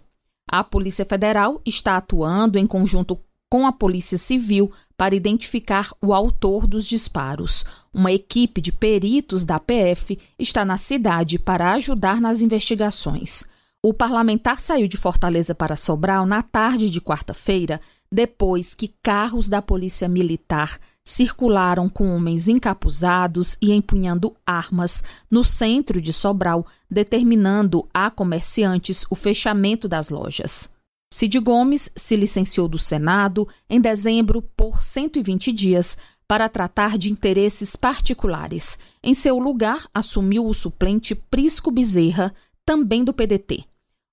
A 0.49 0.63
Polícia 0.63 1.05
Federal 1.05 1.61
está 1.65 1.97
atuando 1.97 2.57
em 2.57 2.67
conjunto 2.67 3.19
com 3.49 3.67
a 3.67 3.71
Polícia 3.73 4.17
Civil 4.17 4.71
para 4.95 5.15
identificar 5.15 5.91
o 6.01 6.13
autor 6.13 6.67
dos 6.67 6.85
disparos. 6.85 7.65
Uma 7.93 8.11
equipe 8.11 8.61
de 8.61 8.71
peritos 8.71 9.43
da 9.43 9.59
PF 9.59 10.17
está 10.39 10.63
na 10.63 10.77
cidade 10.77 11.37
para 11.37 11.73
ajudar 11.73 12.21
nas 12.21 12.41
investigações. 12.41 13.43
O 13.83 13.93
parlamentar 13.93 14.59
saiu 14.61 14.87
de 14.87 14.95
Fortaleza 14.95 15.53
para 15.53 15.75
Sobral 15.75 16.25
na 16.25 16.41
tarde 16.41 16.89
de 16.89 17.01
quarta-feira, 17.01 17.81
depois 18.11 18.73
que 18.73 18.93
carros 19.01 19.49
da 19.49 19.61
Polícia 19.61 20.07
Militar 20.07 20.79
circularam 21.03 21.89
com 21.89 22.15
homens 22.15 22.47
encapuzados 22.47 23.57
e 23.61 23.71
empunhando 23.71 24.35
armas 24.45 25.03
no 25.29 25.43
centro 25.43 26.01
de 26.01 26.13
Sobral, 26.13 26.65
determinando 26.89 27.87
a 27.93 28.11
comerciantes 28.11 29.05
o 29.09 29.15
fechamento 29.15 29.87
das 29.87 30.09
lojas. 30.09 30.69
Cid 31.13 31.39
Gomes 31.39 31.91
se 31.95 32.15
licenciou 32.15 32.69
do 32.69 32.77
Senado 32.77 33.47
em 33.69 33.81
dezembro 33.81 34.41
por 34.55 34.81
120 34.81 35.51
dias 35.51 35.97
para 36.31 36.47
tratar 36.47 36.97
de 36.97 37.11
interesses 37.11 37.75
particulares. 37.75 38.79
Em 39.03 39.13
seu 39.13 39.37
lugar, 39.37 39.89
assumiu 39.93 40.47
o 40.47 40.53
suplente 40.53 41.13
Prisco 41.13 41.69
Bezerra, 41.69 42.33
também 42.65 43.03
do 43.03 43.11
PDT. 43.11 43.65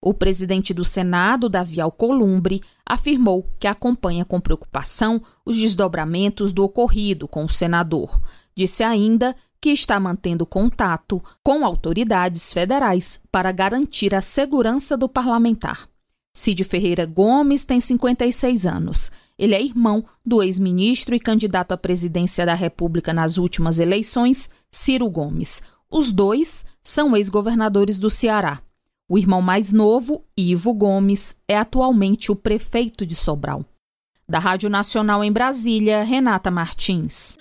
O 0.03 0.13
presidente 0.13 0.75
do 0.75 0.85
Senado, 0.85 1.49
Davi 1.49 1.81
Alcolumbre, 1.81 2.61
afirmou 2.85 3.49
que 3.61 3.69
acompanha 3.69 4.25
com 4.25 4.41
preocupação 4.41 5.23
os 5.47 5.57
desdobramentos 5.57 6.53
do 6.53 6.65
ocorrido 6.65 7.29
com 7.29 7.45
o 7.45 7.49
senador. 7.49 8.21
Disse 8.53 8.83
ainda 8.83 9.37
que 9.61 9.71
está 9.71 10.01
mantendo 10.01 10.45
contato 10.45 11.23
com 11.41 11.65
autoridades 11.65 12.53
federais 12.53 13.23
para 13.31 13.53
garantir 13.53 14.13
a 14.13 14.21
segurança 14.21 14.97
do 14.97 15.09
parlamentar. 15.09 15.89
Cid 16.35 16.65
Ferreira 16.65 17.07
Gomes 17.07 17.65
tem 17.65 17.81
56 17.81 18.67
anos. 18.67 19.13
Ele 19.39 19.55
é 19.55 19.63
irmão 19.63 20.05
do 20.27 20.43
ex-ministro 20.43 21.15
e 21.15 21.21
candidato 21.21 21.73
à 21.73 21.77
presidência 21.77 22.45
da 22.45 22.55
República 22.55 23.13
nas 23.13 23.39
últimas 23.39 23.79
eleições, 23.79 24.51
Ciro 24.71 25.09
Gomes. 25.09 25.63
Os 25.89 26.11
dois 26.11 26.67
são 26.83 27.17
ex-governadores 27.17 27.99
do 27.99 28.11
Ceará. 28.11 28.61
O 29.09 29.17
irmão 29.17 29.41
mais 29.41 29.73
novo, 29.73 30.25
Ivo 30.37 30.75
Gomes, 30.75 31.41
é 31.47 31.57
atualmente 31.57 32.33
o 32.33 32.37
prefeito 32.37 33.07
de 33.07 33.15
Sobral. 33.15 33.65
Da 34.29 34.39
Rádio 34.39 34.69
Nacional 34.69 35.25
em 35.25 35.33
Brasília, 35.33 36.03
Renata 36.03 36.51
Martins. 36.51 37.39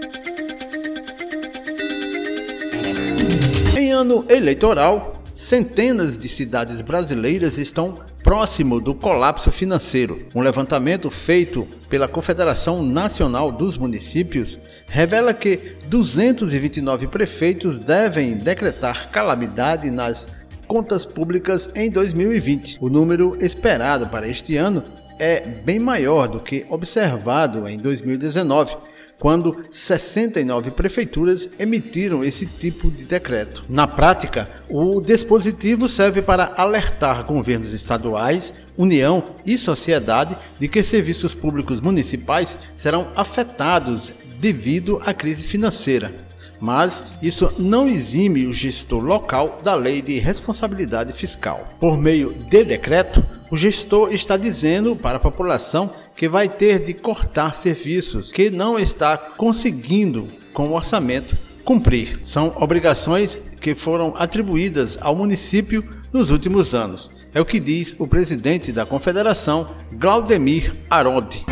Em 3.78 3.92
ano 3.92 4.24
eleitoral, 4.30 5.17
centenas 5.38 6.18
de 6.18 6.28
cidades 6.28 6.82
brasileiras 6.82 7.60
estão 7.60 8.00
próximo 8.24 8.82
do 8.82 8.96
colapso 8.96 9.52
financeiro. 9.52 10.18
Um 10.34 10.42
levantamento 10.42 11.12
feito 11.12 11.68
pela 11.88 12.08
Confederação 12.08 12.82
Nacional 12.82 13.52
dos 13.52 13.78
Municípios 13.78 14.58
revela 14.88 15.36
que 15.36 15.76
229 15.86 17.06
prefeitos 17.06 17.80
devem 17.80 18.36
decretar 18.36 19.12
calamidade 19.12 19.92
nas 19.92 20.28
contas 20.66 21.06
públicas 21.06 21.70
em 21.76 21.92
2020. 21.92 22.80
O 22.82 22.90
número 22.90 23.38
esperado 23.40 24.08
para 24.08 24.28
este 24.28 24.58
ano 24.58 24.84
é 25.20 25.40
bem 25.40 25.78
maior 25.78 26.28
do 26.28 26.40
que 26.40 26.66
observado 26.68 27.68
em 27.68 27.78
2019, 27.78 28.76
quando 29.20 29.58
69 29.72 30.72
prefeituras 30.72 31.50
emitiram 31.58 32.24
esse 32.24 32.46
tipo 32.46 32.90
de 32.90 33.04
decreto. 33.06 33.64
Na 33.68 33.88
prática, 33.88 34.50
o 34.70 35.02
dispositivo 35.02 35.90
serve 35.90 36.22
para 36.22 36.54
alertar 36.58 37.24
governos 37.26 37.74
estaduais, 37.74 38.54
União 38.78 39.24
e 39.44 39.58
sociedade 39.58 40.38
de 40.60 40.68
que 40.68 40.84
serviços 40.84 41.34
públicos 41.34 41.82
municipais 41.82 42.56
serão 42.76 43.08
afetados 43.16 44.14
devido 44.40 45.02
à 45.04 45.14
crise 45.16 45.42
financeira 45.42 46.28
mas 46.60 47.04
isso 47.22 47.54
não 47.58 47.88
exime 47.88 48.46
o 48.46 48.54
gestor 48.54 49.04
local 49.04 49.60
da 49.64 49.76
lei 49.76 50.02
de 50.02 50.18
responsabilidade 50.20 51.14
fiscal. 51.14 51.68
Por 51.80 51.98
meio 51.98 52.34
de 52.34 52.64
decreto, 52.64 53.24
o 53.50 53.58
gestor 53.58 54.12
está 54.12 54.36
dizendo 54.36 54.96
para 54.96 55.18
a 55.18 55.22
população 55.22 55.90
que 56.16 56.28
vai 56.28 56.50
ter 56.50 56.84
de 56.84 56.94
cortar 56.94 57.56
serviços 57.56 58.32
que 58.32 58.50
não 58.50 58.78
está 58.78 59.18
conseguindo, 59.18 60.28
com 60.54 60.68
o 60.70 60.74
orçamento, 60.74 61.36
cumprir. 61.64 62.20
São 62.24 62.54
obrigações 62.58 63.40
que 63.60 63.76
foram 63.76 64.14
atribuídas 64.18 64.98
ao 65.02 65.16
município 65.16 65.84
nos 66.12 66.30
últimos 66.30 66.74
anos. 66.74 67.12
É 67.34 67.42
o 67.42 67.46
que 67.46 67.60
diz 67.60 67.96
o 68.00 68.08
presidente 68.08 68.72
da 68.72 68.86
Confederação, 68.86 69.70
Glaudemir 69.94 70.74
Aronde. 70.90 71.46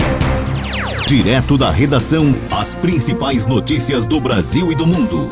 Direto 1.08 1.58
da 1.58 1.70
redação, 1.70 2.34
as 2.50 2.74
principais 2.74 3.46
notícias 3.46 4.08
do 4.08 4.20
Brasil 4.20 4.72
e 4.72 4.75
do 4.75 4.88
mundo. 4.88 5.30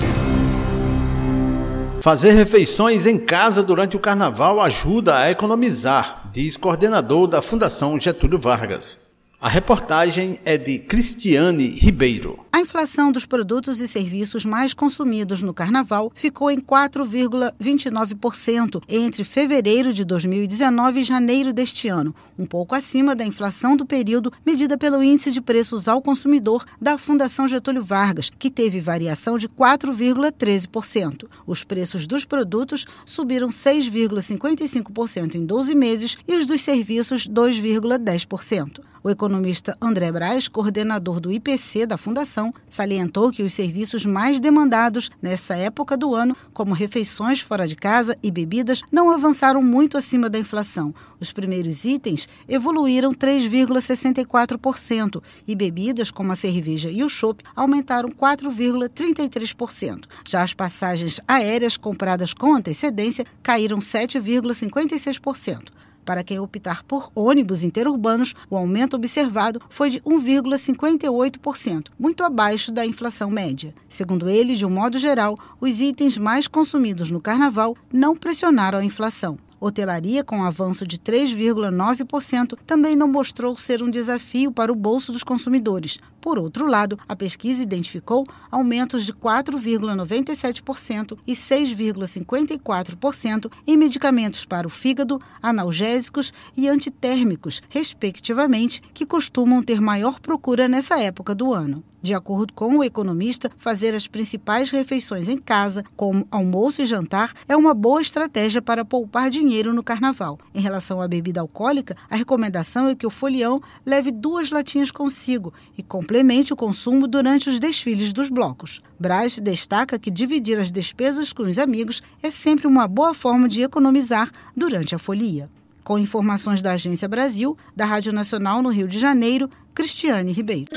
Fazer 2.02 2.34
refeições 2.34 3.06
em 3.06 3.18
casa 3.18 3.64
durante 3.64 3.96
o 3.96 4.00
carnaval 4.00 4.62
ajuda 4.62 5.18
a 5.18 5.32
economizar, 5.32 6.23
diz 6.34 6.58
coordenador 6.58 7.28
da 7.28 7.44
Fundação 7.44 8.00
Getúlio 8.00 8.40
Vargas. 8.40 9.00
A 9.44 9.50
reportagem 9.50 10.40
é 10.46 10.58
de 10.58 10.80
Cristiane 10.80 11.68
Ribeiro. 11.68 12.40
A 12.50 12.62
inflação 12.62 13.12
dos 13.12 13.26
produtos 13.26 13.82
e 13.82 13.88
serviços 13.90 14.46
mais 14.46 14.74
consumidos 14.74 15.44
no 15.44 15.54
carnaval 15.54 16.14
ficou 16.16 16.50
em 16.50 16.62
4,29% 16.62 18.82
entre 18.88 19.26
fevereiro 19.26 19.92
de 19.92 20.06
2019 20.06 21.02
e 21.02 21.04
janeiro 21.04 21.52
deste 21.52 21.90
ano, 21.90 22.16
um 22.40 22.46
pouco 22.46 22.74
acima 22.74 23.14
da 23.14 23.26
inflação 23.26 23.76
do 23.76 23.86
período 23.86 24.32
medida 24.46 24.78
pelo 24.78 25.04
Índice 25.04 25.30
de 25.30 25.42
Preços 25.42 25.90
ao 25.90 26.02
Consumidor 26.02 26.64
da 26.82 26.98
Fundação 26.98 27.46
Getúlio 27.46 27.84
Vargas, 27.84 28.32
que 28.40 28.50
teve 28.50 28.80
variação 28.80 29.38
de 29.38 29.50
4,13%. 29.50 31.26
Os 31.46 31.66
preços 31.66 32.08
dos 32.08 32.24
produtos 32.24 32.86
subiram 33.06 33.50
6,55% 33.50 35.36
em 35.36 35.46
12 35.46 35.76
meses 35.76 36.18
e 36.26 36.34
os 36.34 36.46
dos 36.46 36.62
serviços 36.62 37.28
2,10%. 37.28 38.93
O 39.04 39.10
economista 39.10 39.76
André 39.82 40.10
Braz, 40.14 40.48
coordenador 40.48 41.20
do 41.20 41.30
IPC 41.30 41.86
da 41.86 41.98
Fundação, 41.98 42.54
salientou 42.70 43.34
que 43.34 43.44
os 43.44 43.54
serviços 43.54 44.06
mais 44.06 44.40
demandados 44.40 45.10
nessa 45.22 45.58
época 45.58 45.98
do 45.98 46.16
ano, 46.16 46.38
como 46.54 46.74
refeições 46.74 47.42
fora 47.42 47.68
de 47.68 47.76
casa 47.76 48.18
e 48.24 48.32
bebidas, 48.32 48.82
não 48.90 49.12
avançaram 49.12 49.62
muito 49.62 49.98
acima 49.98 50.30
da 50.30 50.40
inflação. 50.40 50.96
Os 51.20 51.34
primeiros 51.34 51.84
itens 51.84 52.30
evoluíram 52.48 53.14
3,64% 53.14 55.22
e 55.46 55.54
bebidas 55.54 56.10
como 56.10 56.32
a 56.32 56.38
cerveja 56.38 56.90
e 56.90 57.04
o 57.04 57.10
chopp 57.10 57.44
aumentaram 57.54 58.10
4,33%. 58.10 60.06
Já 60.26 60.44
as 60.44 60.54
passagens 60.54 61.20
aéreas 61.28 61.76
compradas 61.76 62.34
com 62.34 62.56
antecedência 62.56 63.26
caíram 63.42 63.80
7,56%. 63.80 65.74
Para 66.06 66.24
quem 66.24 66.40
optar 66.40 66.84
por 66.84 67.10
ônibus 67.16 67.64
interurbanos, 67.64 68.34
o 68.50 68.58
aumento 68.58 68.96
observado 68.96 69.62
foi 69.70 69.90
de 69.90 70.02
1,58%, 70.02 71.88
muito 71.98 72.24
abaixo 72.24 72.72
da 72.72 72.86
inflação 72.86 73.30
média. 73.30 73.74
Segundo 73.88 74.30
ele, 74.30 74.56
de 74.56 74.66
um 74.66 74.70
modo 74.70 75.00
geral, 75.00 75.36
os 75.62 75.80
itens 75.80 76.18
mais 76.18 76.48
consumidos 76.48 77.10
no 77.10 77.22
carnaval 77.22 77.76
não 77.92 78.16
pressionaram 78.16 78.80
a 78.80 78.86
inflação. 78.86 79.38
Hotelaria, 79.60 80.26
com 80.26 80.44
avanço 80.44 80.86
de 80.86 80.98
3,9%, 80.98 82.58
também 82.68 82.98
não 82.98 83.08
mostrou 83.08 83.56
ser 83.56 83.82
um 83.82 83.90
desafio 83.90 84.52
para 84.52 84.70
o 84.70 84.76
bolso 84.76 85.14
dos 85.14 85.24
consumidores. 85.24 86.00
Por 86.24 86.40
outro 86.40 86.66
lado, 86.66 86.98
a 87.06 87.16
pesquisa 87.18 87.62
identificou 87.62 88.26
aumentos 88.50 89.06
de 89.06 89.12
4,97% 89.12 91.18
e 91.28 91.34
6,54% 91.34 93.52
em 93.68 93.76
medicamentos 93.76 94.46
para 94.46 94.66
o 94.66 94.70
fígado, 94.70 95.20
analgésicos 95.42 96.32
e 96.56 96.70
antitérmicos, 96.70 97.62
respectivamente, 97.68 98.82
que 98.94 99.06
costumam 99.06 99.62
ter 99.62 99.82
maior 99.82 100.22
procura 100.22 100.70
nessa 100.70 100.98
época 100.98 101.36
do 101.36 101.54
ano. 101.54 101.84
De 102.04 102.14
acordo 102.14 102.52
com 102.52 102.78
o 102.78 102.84
economista, 102.84 103.50
fazer 103.58 103.96
as 103.96 104.08
principais 104.08 104.70
refeições 104.70 105.30
em 105.30 105.38
casa, 105.38 105.86
como 105.96 106.28
almoço 106.30 106.82
e 106.82 106.86
jantar, 106.86 107.32
é 107.48 107.56
uma 107.56 107.74
boa 107.74 108.02
estratégia 108.02 108.62
para 108.62 108.84
poupar 108.84 109.30
dinheiro 109.30 109.74
no 109.74 109.82
carnaval. 109.82 110.38
Em 110.54 110.60
relação 110.60 111.02
à 111.02 111.08
bebida 111.08 111.40
alcoólica, 111.40 111.96
a 112.10 112.18
recomendação 112.18 112.90
é 112.90 112.96
que 112.96 113.08
o 113.08 113.10
folião 113.10 113.62
leve 113.86 114.12
duas 114.12 114.52
latinhas 114.52 114.92
consigo 114.92 115.54
e 115.78 115.82
complemente 116.14 116.54
o 116.54 116.56
consumo 116.56 117.08
durante 117.08 117.50
os 117.50 117.60
desfiles 117.60 118.14
dos 118.14 118.30
blocos. 118.30 118.84
Braz 119.00 119.40
destaca 119.40 119.98
que 119.98 120.12
dividir 120.12 120.60
as 120.60 120.70
despesas 120.70 121.34
com 121.34 121.42
os 121.42 121.58
amigos 121.58 122.04
é 122.22 122.30
sempre 122.30 122.68
uma 122.68 122.88
boa 122.88 123.16
forma 123.16 123.50
de 123.50 123.64
economizar 123.64 124.30
durante 124.56 124.94
a 124.94 125.00
folia. 125.00 125.50
Com 125.84 125.98
informações 125.98 126.62
da 126.62 126.74
Agência 126.74 127.08
Brasil, 127.08 127.58
da 127.76 127.84
Rádio 127.86 128.14
Nacional 128.14 128.62
no 128.62 128.70
Rio 128.70 128.88
de 128.88 129.00
Janeiro, 129.00 129.50
Cristiane 129.74 130.32
Ribeiro. 130.32 130.68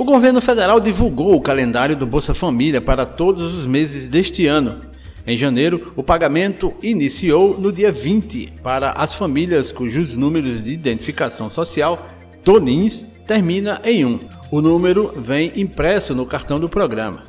O 0.00 0.04
governo 0.04 0.40
federal 0.40 0.80
divulgou 0.80 1.34
o 1.34 1.42
calendário 1.42 1.94
do 1.94 2.06
Bolsa 2.06 2.32
Família 2.32 2.80
para 2.80 3.04
todos 3.04 3.54
os 3.54 3.66
meses 3.66 4.08
deste 4.08 4.46
ano. 4.46 4.93
Em 5.26 5.38
janeiro, 5.38 5.92
o 5.96 6.02
pagamento 6.02 6.74
iniciou 6.82 7.58
no 7.58 7.72
dia 7.72 7.90
20 7.90 8.54
para 8.62 8.90
as 8.90 9.14
famílias 9.14 9.72
cujos 9.72 10.16
números 10.16 10.62
de 10.62 10.70
identificação 10.70 11.48
social, 11.48 12.06
TONINS, 12.44 13.06
termina 13.26 13.80
em 13.84 14.04
1. 14.04 14.20
O 14.50 14.60
número 14.60 15.14
vem 15.16 15.50
impresso 15.56 16.14
no 16.14 16.26
cartão 16.26 16.60
do 16.60 16.68
programa. 16.68 17.24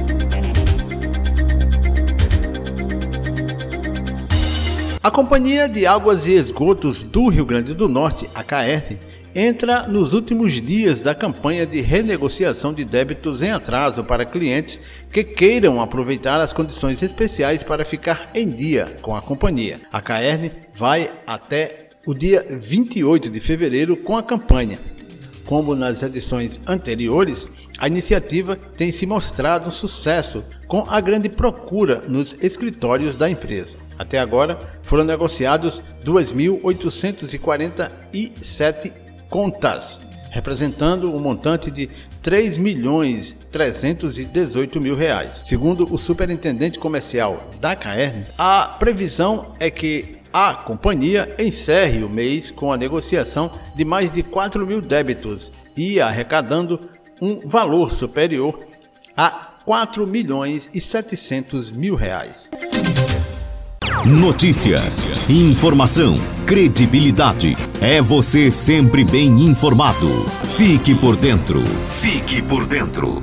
A 5.03 5.11
Companhia 5.11 5.67
de 5.67 5.87
Águas 5.87 6.27
e 6.27 6.35
Esgotos 6.35 7.05
do 7.05 7.29
Rio 7.29 7.47
Grande 7.47 7.73
do 7.73 7.89
Norte, 7.89 8.29
a 8.35 8.43
CAERN, 8.43 8.99
entra 9.35 9.87
nos 9.89 10.13
últimos 10.13 10.61
dias 10.61 11.01
da 11.01 11.15
campanha 11.15 11.65
de 11.65 11.81
renegociação 11.81 12.75
de 12.75 12.85
débitos 12.85 13.41
em 13.41 13.51
atraso 13.51 14.05
para 14.05 14.27
clientes 14.27 14.79
que 15.11 15.25
queiram 15.25 15.81
aproveitar 15.81 16.39
as 16.39 16.53
condições 16.53 17.03
especiais 17.03 17.63
para 17.63 17.83
ficar 17.83 18.31
em 18.35 18.51
dia 18.51 18.95
com 19.01 19.17
a 19.17 19.23
companhia. 19.23 19.81
A 19.91 20.03
CAERN 20.03 20.51
vai 20.75 21.11
até 21.27 21.89
o 22.07 22.13
dia 22.13 22.45
28 22.51 23.31
de 23.31 23.41
fevereiro 23.41 23.97
com 23.97 24.19
a 24.19 24.23
campanha. 24.23 24.79
Como 25.47 25.75
nas 25.75 26.03
edições 26.03 26.61
anteriores, 26.67 27.49
a 27.79 27.87
iniciativa 27.87 28.55
tem 28.55 28.93
se 28.93 29.07
mostrado 29.07 29.71
um 29.71 29.73
sucesso 29.73 30.45
com 30.69 30.85
a 30.91 31.01
grande 31.01 31.31
procura 31.31 32.03
nos 32.07 32.37
escritórios 32.43 33.17
da 33.17 33.31
empresa. 33.31 33.89
Até 34.01 34.19
agora 34.19 34.59
foram 34.83 35.05
negociados 35.05 35.81
2.847 36.07 38.93
contas, 39.29 40.01
representando 40.31 41.15
um 41.15 41.21
montante 41.21 41.71
de 41.71 41.91
3 42.23 42.57
milhões 42.57 43.37
318 43.53 44.81
mil 44.81 44.97
reais. 44.97 45.43
Segundo 45.45 45.87
o 45.93 45.99
superintendente 45.99 46.79
comercial 46.79 47.47
da 47.61 47.77
CAERN, 47.77 48.25
a 48.39 48.75
previsão 48.79 49.53
é 49.61 49.69
que 49.69 50.17
a 50.33 50.55
companhia 50.55 51.37
encerre 51.39 52.03
o 52.03 52.09
mês 52.09 52.51
com 52.51 52.73
a 52.73 52.79
negociação 52.79 53.51
de 53.77 53.85
mais 53.85 54.11
de 54.11 54.23
4 54.23 54.67
mil 54.67 54.81
débitos 54.81 55.53
e 55.77 56.01
arrecadando 56.01 56.89
um 57.21 57.47
valor 57.47 57.93
superior 57.93 58.61
a 59.15 59.51
4 59.67 60.07
milhões 60.07 60.71
e 60.73 60.81
700 60.81 61.71
mil 61.71 61.95
reais. 61.95 62.49
Notícia, 64.07 64.77
informação, 65.29 66.17
credibilidade. 66.47 67.55
É 67.83 68.01
você 68.01 68.51
sempre 68.51 69.05
bem 69.05 69.29
informado. 69.43 70.09
Fique 70.57 70.95
por 70.95 71.17
dentro. 71.17 71.63
Fique 71.91 72.41
por 72.41 72.67
dentro. 72.67 73.21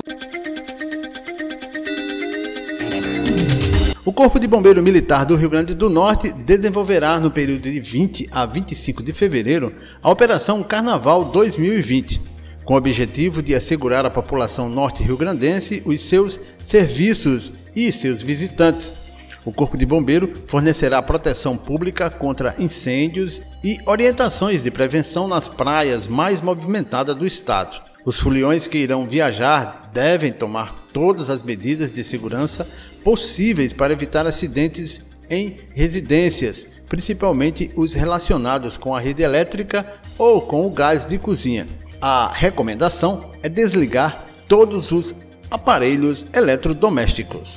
O 4.04 4.12
Corpo 4.12 4.38
de 4.38 4.46
Bombeiro 4.46 4.80
Militar 4.80 5.26
do 5.26 5.34
Rio 5.34 5.50
Grande 5.50 5.74
do 5.74 5.90
Norte 5.90 6.30
desenvolverá 6.30 7.18
no 7.18 7.32
período 7.32 7.62
de 7.62 7.80
20 7.80 8.28
a 8.30 8.46
25 8.46 9.02
de 9.02 9.12
fevereiro 9.12 9.72
a 10.00 10.08
Operação 10.08 10.62
Carnaval 10.62 11.24
2020, 11.24 12.20
com 12.64 12.74
o 12.74 12.76
objetivo 12.76 13.42
de 13.42 13.52
assegurar 13.52 14.06
à 14.06 14.10
população 14.10 14.68
norte-riograndense 14.68 15.82
os 15.84 16.02
seus 16.02 16.38
serviços 16.62 17.52
e 17.74 17.90
seus 17.90 18.22
visitantes. 18.22 19.07
O 19.48 19.52
Corpo 19.52 19.78
de 19.78 19.86
Bombeiro 19.86 20.30
fornecerá 20.46 21.00
proteção 21.00 21.56
pública 21.56 22.10
contra 22.10 22.54
incêndios 22.58 23.40
e 23.64 23.78
orientações 23.86 24.62
de 24.62 24.70
prevenção 24.70 25.26
nas 25.26 25.48
praias 25.48 26.06
mais 26.06 26.42
movimentadas 26.42 27.14
do 27.14 27.24
estado. 27.24 27.80
Os 28.04 28.18
foliões 28.18 28.66
que 28.66 28.76
irão 28.76 29.08
viajar 29.08 29.90
devem 29.90 30.32
tomar 30.32 30.74
todas 30.92 31.30
as 31.30 31.42
medidas 31.42 31.94
de 31.94 32.04
segurança 32.04 32.68
possíveis 33.02 33.72
para 33.72 33.94
evitar 33.94 34.26
acidentes 34.26 35.00
em 35.30 35.56
residências, 35.74 36.66
principalmente 36.86 37.70
os 37.74 37.94
relacionados 37.94 38.76
com 38.76 38.94
a 38.94 39.00
rede 39.00 39.22
elétrica 39.22 39.86
ou 40.18 40.42
com 40.42 40.66
o 40.66 40.70
gás 40.70 41.06
de 41.06 41.16
cozinha. 41.16 41.66
A 42.02 42.30
recomendação 42.34 43.30
é 43.42 43.48
desligar 43.48 44.26
todos 44.46 44.92
os 44.92 45.14
aparelhos 45.50 46.26
eletrodomésticos. 46.34 47.56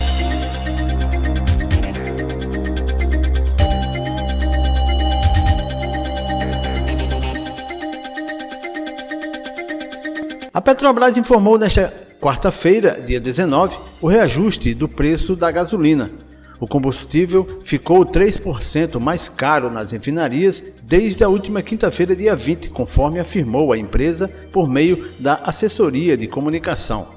A 10.54 10.60
Petrobras 10.60 11.16
informou 11.16 11.58
nesta 11.58 11.94
quarta-feira, 12.20 13.00
dia 13.00 13.22
19, 13.22 13.78
o 14.02 14.08
reajuste 14.08 14.74
do 14.74 14.86
preço 14.86 15.34
da 15.34 15.50
gasolina. 15.50 16.12
O 16.60 16.68
combustível 16.68 17.62
ficou 17.64 18.06
3% 18.06 19.00
mais 19.00 19.30
caro 19.30 19.72
nas 19.72 19.92
refinarias 19.92 20.62
desde 20.84 21.24
a 21.24 21.30
última 21.30 21.62
quinta-feira, 21.62 22.14
dia 22.14 22.36
20, 22.36 22.70
conforme 22.70 23.18
afirmou 23.18 23.72
a 23.72 23.78
empresa 23.78 24.30
por 24.52 24.68
meio 24.68 25.08
da 25.18 25.36
assessoria 25.36 26.18
de 26.18 26.28
comunicação. 26.28 27.08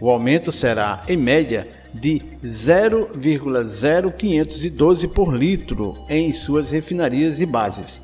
O 0.00 0.10
aumento 0.10 0.50
será, 0.50 1.04
em 1.08 1.16
média, 1.16 1.68
de 1.94 2.20
0,0512 2.44 5.08
por 5.08 5.32
litro 5.32 5.94
em 6.08 6.32
suas 6.32 6.72
refinarias 6.72 7.40
e 7.40 7.46
bases. 7.46 8.02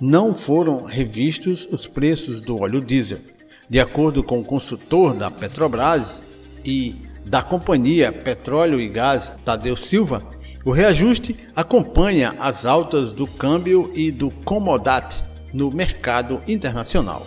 Não 0.00 0.36
foram 0.36 0.84
revistos 0.84 1.66
os 1.68 1.84
preços 1.84 2.40
do 2.40 2.62
óleo 2.62 2.80
diesel. 2.80 3.18
De 3.68 3.78
acordo 3.78 4.24
com 4.24 4.38
o 4.38 4.44
consultor 4.44 5.12
da 5.12 5.30
Petrobras 5.30 6.24
e 6.64 6.96
da 7.26 7.42
companhia 7.42 8.10
Petróleo 8.10 8.80
e 8.80 8.88
Gás 8.88 9.30
Tadeu 9.44 9.76
Silva, 9.76 10.22
o 10.64 10.70
reajuste 10.70 11.36
acompanha 11.54 12.34
as 12.38 12.64
altas 12.64 13.12
do 13.12 13.26
câmbio 13.26 13.92
e 13.94 14.10
do 14.10 14.30
Comodat 14.30 15.22
no 15.52 15.70
mercado 15.70 16.40
internacional. 16.48 17.26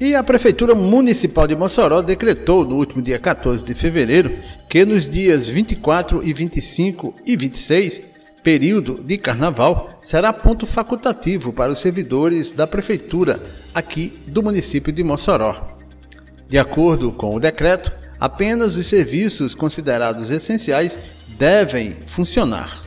E 0.00 0.14
a 0.14 0.22
Prefeitura 0.22 0.74
Municipal 0.74 1.46
de 1.46 1.56
Mossoró 1.56 2.00
decretou 2.00 2.64
no 2.64 2.76
último 2.76 3.02
dia 3.02 3.18
14 3.18 3.62
de 3.62 3.74
fevereiro 3.74 4.32
que 4.68 4.82
nos 4.84 5.10
dias 5.10 5.46
24 5.46 6.26
e 6.26 6.32
25 6.32 7.14
e 7.26 7.36
26 7.36 8.15
período 8.46 9.02
de 9.02 9.18
carnaval 9.18 9.98
será 10.00 10.32
ponto 10.32 10.66
facultativo 10.66 11.52
para 11.52 11.72
os 11.72 11.80
servidores 11.80 12.52
da 12.52 12.64
prefeitura 12.64 13.42
aqui 13.74 14.22
do 14.28 14.40
município 14.40 14.92
de 14.92 15.02
Mossoró. 15.02 15.76
De 16.48 16.56
acordo 16.56 17.10
com 17.10 17.34
o 17.34 17.40
decreto, 17.40 17.90
apenas 18.20 18.76
os 18.76 18.86
serviços 18.86 19.52
considerados 19.52 20.30
essenciais 20.30 20.96
devem 21.36 21.96
funcionar. 22.06 22.84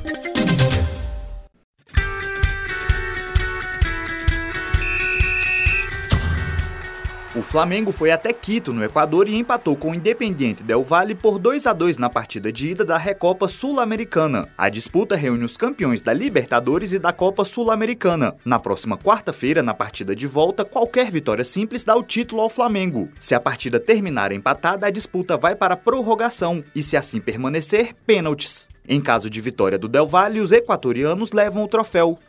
O 7.40 7.42
Flamengo 7.42 7.94
foi 7.94 8.12
até 8.12 8.34
Quito, 8.34 8.74
no 8.74 8.84
Equador, 8.84 9.26
e 9.30 9.38
empatou 9.38 9.74
com 9.74 9.92
o 9.92 9.96
Independiente 9.96 10.62
Del 10.62 10.84
Valle 10.84 11.16
por 11.16 11.40
2 11.40 11.68
a 11.68 11.72
2 11.72 11.98
na 11.98 12.10
partida 12.10 12.52
de 12.52 12.72
ida 12.72 12.84
da 12.84 12.98
Recopa 12.98 13.48
Sul-Americana. 13.48 14.50
A 14.58 14.68
disputa 14.68 15.16
reúne 15.16 15.46
os 15.46 15.56
campeões 15.56 16.02
da 16.02 16.12
Libertadores 16.12 16.92
e 16.92 17.00
da 17.00 17.14
Copa 17.14 17.46
Sul-Americana. 17.46 18.36
Na 18.44 18.60
próxima 18.60 18.98
quarta-feira, 18.98 19.64
na 19.64 19.74
partida 19.74 20.14
de 20.14 20.28
volta, 20.28 20.66
qualquer 20.66 21.10
vitória 21.10 21.46
simples 21.46 21.86
dá 21.86 21.96
o 21.96 22.04
título 22.04 22.42
ao 22.42 22.50
Flamengo. 22.50 23.08
Se 23.18 23.34
a 23.34 23.40
partida 23.40 23.80
terminar 23.80 24.34
empatada, 24.34 24.88
a 24.88 24.92
disputa 24.92 25.38
vai 25.38 25.56
para 25.56 25.76
a 25.76 25.78
prorrogação 25.78 26.62
e, 26.76 26.84
se 26.84 26.98
assim 26.98 27.22
permanecer, 27.22 27.96
pênaltis. 28.06 28.68
Em 28.86 29.00
caso 29.00 29.30
de 29.30 29.40
vitória 29.40 29.80
do 29.80 29.88
Del 29.88 30.06
Valle, 30.06 30.42
os 30.42 30.52
equatorianos 30.52 31.32
levam 31.32 31.64
o 31.64 31.70
troféu. 31.70 32.20